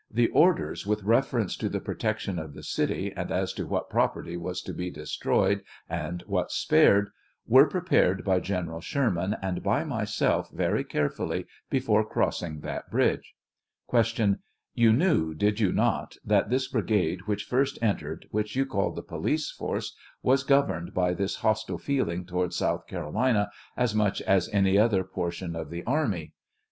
The 0.09 0.29
orders 0.29 0.87
with 0.87 1.03
reference 1.03 1.55
to 1.57 1.69
the 1.69 1.79
protection 1.79 2.39
of 2.39 2.55
the 2.55 2.63
city, 2.63 3.13
and 3.15 3.29
as 3.31 3.53
to 3.53 3.67
what 3.67 3.87
property 3.87 4.35
was 4.35 4.63
to 4.63 4.73
be 4.73 4.89
destroyed 4.89 5.61
and 5.87 6.23
what 6.25 6.49
spared, 6.51 7.11
were 7.45 7.67
prepared 7.69 8.23
by 8.23 8.39
General 8.39 8.81
Sherman 8.81 9.35
and 9.43 9.61
by 9.61 9.83
myself 9.83 10.49
very 10.51 10.83
carefully 10.83 11.45
before 11.69 12.03
crossing 12.03 12.61
that 12.61 12.89
bridge. 12.89 13.35
Q. 13.91 14.37
You 14.73 14.91
knew, 14.91 15.35
did 15.35 15.59
you 15.59 15.71
not, 15.71 16.15
that 16.25 16.49
this 16.49 16.67
brigade 16.67 17.27
which 17.27 17.43
first 17.45 17.77
entered, 17.79 18.25
which 18.31 18.55
you 18.55 18.65
called 18.65 18.95
the 18.95 19.03
police 19.03 19.51
force, 19.51 19.95
was 20.23 20.41
governed 20.41 20.95
by 20.95 21.13
this 21.13 21.35
hostile 21.35 21.77
feeling 21.77 22.25
towards 22.25 22.55
South 22.55 22.87
Carolina 22.87 23.51
as 23.77 23.93
much 23.93 24.19
as 24.23 24.49
any 24.49 24.79
other 24.79 25.03
portion 25.03 25.55
of 25.55 25.69
the 25.69 25.83
army? 25.83 26.33
A. 26.33 26.33